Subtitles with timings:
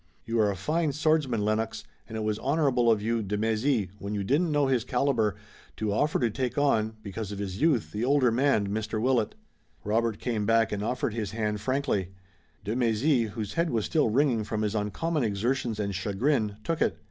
[0.25, 4.15] You are a fine swordsman, Lennox, and it was honorable of you, de Mézy, when
[4.15, 5.35] you didn't know his caliber,
[5.77, 8.99] to offer to take on, because of his youth, the older man, Mr.
[8.99, 9.35] Willet."
[9.83, 12.15] Robert came back and offered his hand frankly.
[12.63, 16.97] De Mézy, whose head was still ringing from his uncommon exertions and chagrin, took it.